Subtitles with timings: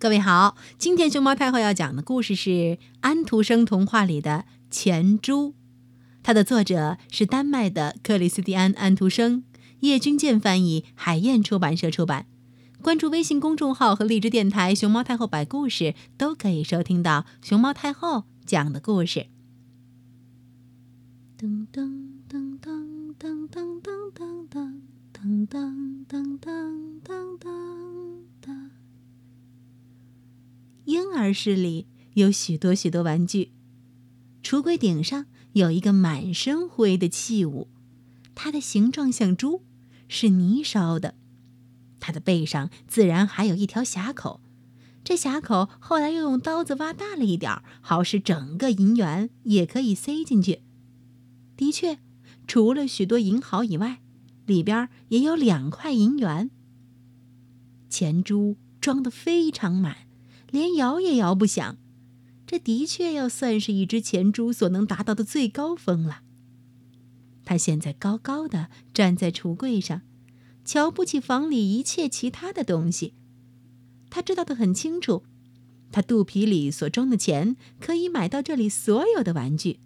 [0.00, 5.48] 各位好，今天熊猫太后要讲的故事是安徒生童话里的《钱珠》，
[6.22, 9.44] 它的作者是丹麦的克里斯蒂安·安徒生，
[9.80, 12.24] 叶君健翻译，海燕出版社出版。
[12.80, 19.26] 关注微信公众号和荔枝电台“熊猫太后摆故事”，都可以收听到熊猫太后讲的故事。
[21.38, 24.80] 噔噔噔噔噔噔噔噔噔
[25.20, 26.38] 噔噔噔
[31.20, 33.52] 儿室里有许多许多玩具，
[34.42, 37.68] 橱柜顶上有一个满身灰的器物，
[38.34, 39.62] 它的形状像猪，
[40.08, 41.14] 是泥烧的。
[42.00, 44.40] 它的背上自然还有一条峡口，
[45.04, 50.62] 这峡口后来又用刀子挖大了一点，好使整个银元也可以塞进去。
[51.56, 51.98] 的确，
[52.46, 54.00] 除了许多银毫以外，
[54.46, 56.50] 里边也有两块银元。
[57.90, 60.09] 钱珠装得非常满。
[60.50, 61.76] 连摇也摇不响，
[62.46, 66.22] 这的确要算是一只钱猪所能达到的最高峰了。
[67.44, 70.02] 他现在高高的站在橱柜上，
[70.64, 73.14] 瞧不起房里一切其他的东西。
[74.08, 75.24] 他知道的很清楚，
[75.92, 79.80] 他肚皮里所装的钱可以买到这里所有的玩具。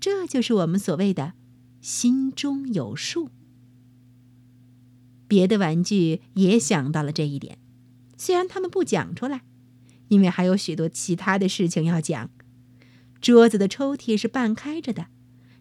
[0.00, 1.34] 这就是我们所谓的
[1.80, 3.30] “心中有数”。
[5.26, 7.58] 别的玩具也想到了这一点，
[8.16, 9.42] 虽然他们不讲出来。
[10.08, 12.30] 因为还有许多其他的事情要讲。
[13.20, 15.06] 桌子的抽屉是半开着的，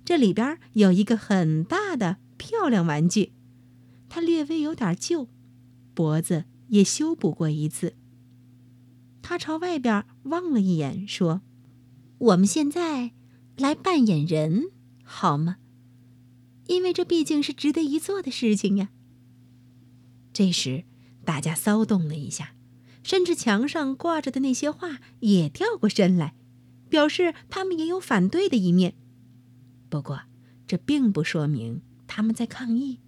[0.06, 3.34] 这里边有一个很大的漂亮玩具，
[4.10, 5.28] 它略微有点旧，
[5.94, 7.96] 脖子也修补过一次。
[9.22, 11.42] 他朝外边望了一眼，说
[12.20, 13.12] ：“我们现在
[13.58, 14.72] 来扮演人，
[15.04, 15.58] 好吗？
[16.68, 18.90] 因为这毕竟是值得一做的事情呀。”
[20.32, 20.86] 这时，
[21.26, 22.54] 大家骚动了一下。
[23.08, 26.36] 甚至墙上挂着的那些画也掉过身来，
[26.90, 28.96] 表示他们也有反对的一面。
[29.88, 30.24] 不过，
[30.68, 33.00] 这并不说明他们在抗议。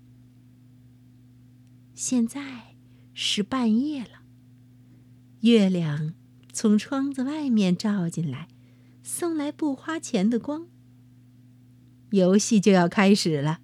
[1.93, 2.77] 现在
[3.13, 4.21] 是半夜了，
[5.41, 6.13] 月亮
[6.53, 8.47] 从窗子外面照进来，
[9.03, 10.67] 送来不花钱的光。
[12.11, 13.59] 游戏就要开始了，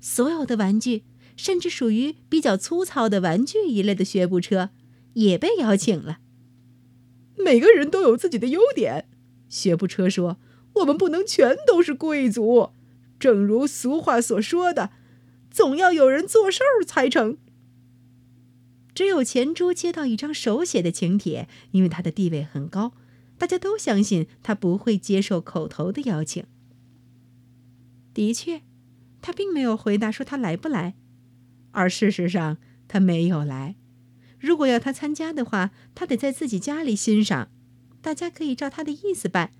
[0.00, 1.02] 所有的玩具，
[1.36, 4.70] 甚至属于比较粗糙的玩具一类的学步车。
[5.14, 6.18] 也被邀请了。
[7.36, 9.08] 每个人都有自己的优点，
[9.48, 10.38] 学步车说
[10.76, 12.70] ：“我们不能全都是贵族。”
[13.18, 14.90] 正如俗话所说的
[15.50, 17.38] ：“总要有人做事儿才成。”
[18.94, 22.92] 只有钱珠接到一张手写的请帖，因为他的地位很高，
[23.36, 26.44] 大家都相信他不会接受口头的邀请。
[28.12, 28.62] 的确，
[29.20, 30.94] 他并没有回答说他来不来，
[31.72, 33.74] 而事实上他没有来。
[34.44, 37.48] 如果要他参加的话，他得在自己家里欣赏，
[38.02, 39.50] 大家可以照他的意思办，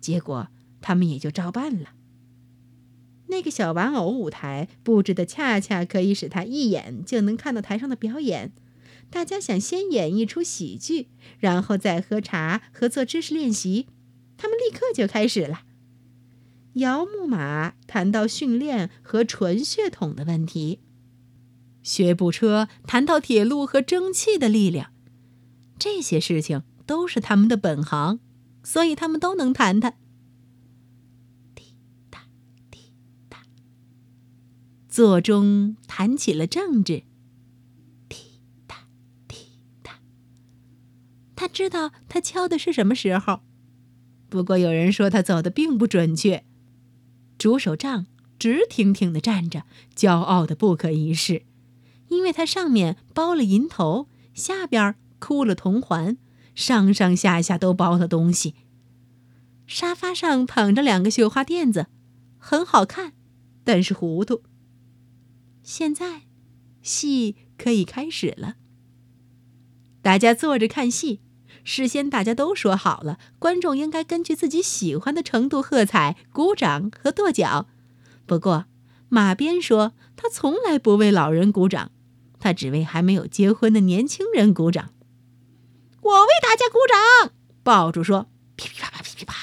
[0.00, 0.48] 结果
[0.80, 1.90] 他们也就照办了。
[3.26, 8.52] 那个小玩偶舞台布置的恰恰可以使他一眼就能看到台上的表演。
[9.10, 11.08] 大家想先演一出喜剧，
[11.38, 13.88] 然后再喝茶和做知识练习，
[14.38, 15.64] 他们立刻就开始了。
[16.74, 20.80] 姚木马谈到训练和纯血统的问题。
[21.90, 24.92] 学步车谈到铁路和蒸汽的力量，
[25.76, 28.20] 这些事情都是他们的本行，
[28.62, 29.98] 所以他们都能谈谈。
[31.52, 31.64] 滴
[32.08, 32.20] 答
[32.70, 32.78] 滴
[33.28, 33.42] 答，
[34.88, 37.02] 座中谈起了政治。
[38.08, 38.18] 滴
[38.68, 38.86] 答
[39.26, 39.36] 滴
[39.82, 39.98] 答，
[41.34, 43.40] 他知道他敲的是什么时候，
[44.28, 46.44] 不过有人说他走的并不准确。
[47.36, 48.06] 竹手杖
[48.38, 49.64] 直挺挺的站着，
[49.96, 51.46] 骄傲的不可一世。
[52.10, 56.16] 因为它上面包了银头，下边箍了铜环，
[56.54, 58.54] 上上下下都包了东西。
[59.66, 61.86] 沙发上躺着两个绣花垫子，
[62.38, 63.12] 很好看，
[63.64, 64.42] 但是糊涂。
[65.62, 66.22] 现在，
[66.82, 68.56] 戏可以开始了。
[70.02, 71.20] 大家坐着看戏，
[71.62, 77.68] 事先大家都说好了，观众应该根据自己喜欢的程度喝彩、鼓掌和跺脚。
[78.26, 78.64] 不过，
[79.08, 81.92] 马鞭说他从来不为老人鼓掌。
[82.40, 84.92] 他只为还没有结婚的年轻人鼓掌。
[86.02, 87.32] 我为大家鼓掌。
[87.62, 89.34] 爆竹说：“噼噼啪啪，噼噼啪。”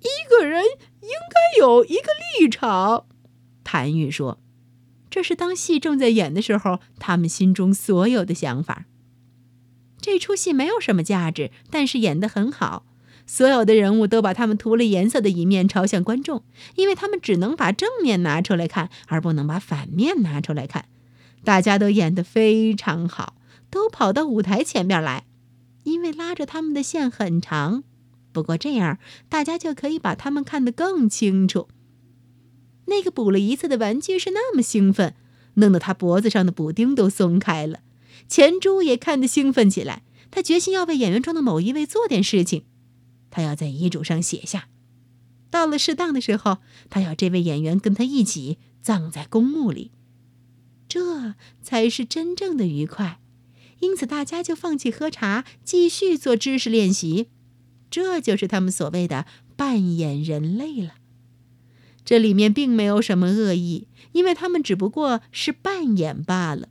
[0.00, 3.06] 一个人应该有一个立场。
[3.64, 4.40] 谭玉说
[5.10, 8.84] ：“这是当戏正在演的时候，他们心中所有的想法。
[10.00, 12.86] 这出戏没有什么价值，但是演得很好。
[13.26, 16.44] 所有的人物都把他们涂了颜色的一面朝向观众，
[16.76, 20.86] 因为他们只能把正面拿出来看，而不能把反面拿出来看。”
[21.44, 23.36] 大家都演得非常好，
[23.70, 25.26] 都跑到舞台前面来。
[25.84, 27.84] 因为拉着他们的线很长。
[28.32, 28.98] 不过这样，
[29.28, 31.68] 大家就可以把他们看得更清楚。
[32.86, 35.14] 那个补了一次的玩具是那么兴奋，
[35.54, 37.80] 弄得他脖子上的补丁都松开了。
[38.26, 42.64] 钱珠也看得兴奋起来，他决心要为演员中的某一位做点事情。
[43.30, 44.68] 他要在遗嘱上写下，
[45.50, 46.58] 到了适当的时候，
[46.88, 49.90] 他要这位演员跟他一起葬在公墓里。
[50.94, 53.18] 这才是真正的愉快。
[53.80, 57.30] 因此，大家就放弃喝茶，继续做知识练习。
[57.90, 59.26] 这就是他们所谓的
[59.56, 60.94] 扮演人类了。
[62.04, 66.68] 这里面并没有什么恶意，因为他们只不过是扮演罢了。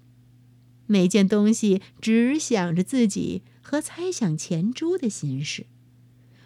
[0.87, 5.65] 每件东西只想着自己和猜想钱珠的心事，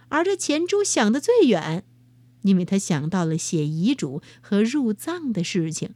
[0.10, 1.84] 而这钱珠想的最远，
[2.42, 5.92] 因为他想到了写遗嘱和入葬的事情。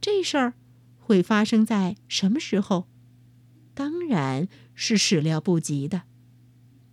[0.00, 0.54] 这事儿
[1.12, 2.88] 会发生在什么时候？
[3.74, 6.04] 当然是始料不及的。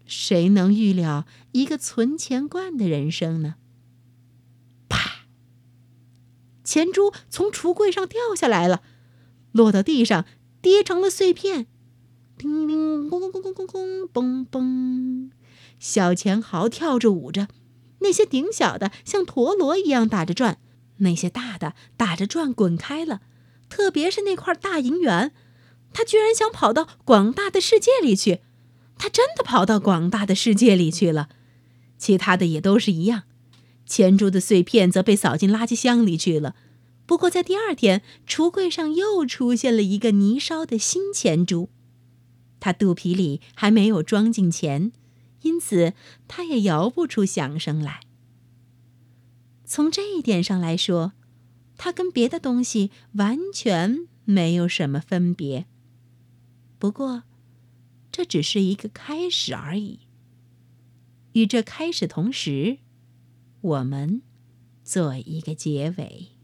[0.06, 3.56] 谁能预料一个存钱罐的人生呢？
[4.89, 5.21] 啪！
[6.66, 8.83] 钱珠从橱柜上掉下来了，
[9.54, 10.25] 落到地上，
[10.62, 11.68] 跌成了碎片。
[12.38, 15.31] 叮叮咣咣咣咣咣咣嘣嘣！
[15.80, 17.48] 小钱豪跳着舞着，
[18.00, 20.60] 那些顶小的像陀螺一样打着转，
[20.98, 23.21] 那些大的打着转滚开了。
[23.69, 25.31] 特别是那块大银元，
[25.94, 28.42] 他居然想跑到广大的世界里去。
[28.98, 31.30] 他真的跑到广大的世界里去了，
[31.98, 33.24] 其他的也都是一样。
[33.86, 36.56] 钱珠的碎片则被扫进垃圾箱里去了。
[37.06, 41.69] 不过在第二天，橱柜上又出现了一个泥烧的新钱珠，
[42.60, 44.92] 他肚皮里还没有装进钱，
[45.42, 45.94] 因此
[46.27, 48.01] 他也摇不出响声来。
[49.66, 51.13] 从这一点上来说，
[51.79, 55.65] 它跟别的东西完全没有什么分别。
[56.77, 57.23] 不过。
[58.11, 59.99] 这只是一个开始而已。
[61.33, 62.79] 与这开始同时，
[63.61, 64.23] 我们
[64.83, 66.38] 做一个结尾。